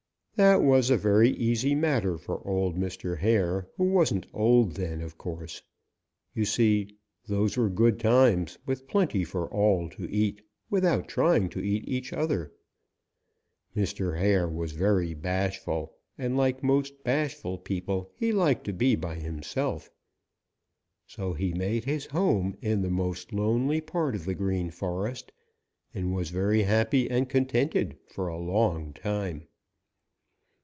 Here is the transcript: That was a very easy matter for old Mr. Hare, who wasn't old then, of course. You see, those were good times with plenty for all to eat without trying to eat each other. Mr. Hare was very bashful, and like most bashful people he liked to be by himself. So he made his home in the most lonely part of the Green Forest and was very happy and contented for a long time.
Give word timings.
That 0.37 0.63
was 0.63 0.89
a 0.89 0.97
very 0.97 1.29
easy 1.29 1.75
matter 1.75 2.17
for 2.17 2.41
old 2.47 2.75
Mr. 2.75 3.19
Hare, 3.19 3.67
who 3.77 3.83
wasn't 3.83 4.25
old 4.33 4.71
then, 4.71 4.99
of 4.99 5.15
course. 5.15 5.61
You 6.33 6.45
see, 6.45 6.95
those 7.27 7.57
were 7.57 7.69
good 7.69 7.99
times 7.99 8.57
with 8.65 8.87
plenty 8.87 9.23
for 9.23 9.47
all 9.49 9.87
to 9.91 10.09
eat 10.11 10.41
without 10.67 11.07
trying 11.07 11.47
to 11.49 11.61
eat 11.63 11.87
each 11.87 12.11
other. 12.11 12.51
Mr. 13.75 14.17
Hare 14.17 14.47
was 14.49 14.71
very 14.71 15.13
bashful, 15.13 15.93
and 16.17 16.35
like 16.35 16.63
most 16.63 17.03
bashful 17.03 17.59
people 17.59 18.09
he 18.15 18.31
liked 18.31 18.63
to 18.63 18.73
be 18.73 18.95
by 18.95 19.15
himself. 19.19 19.91
So 21.05 21.33
he 21.33 21.53
made 21.53 21.83
his 21.83 22.07
home 22.07 22.57
in 22.63 22.81
the 22.81 22.89
most 22.89 23.31
lonely 23.31 23.79
part 23.79 24.15
of 24.15 24.25
the 24.25 24.33
Green 24.33 24.71
Forest 24.71 25.33
and 25.93 26.15
was 26.15 26.31
very 26.31 26.63
happy 26.63 27.07
and 27.11 27.29
contented 27.29 27.95
for 28.07 28.27
a 28.27 28.39
long 28.39 28.93
time. 28.93 29.43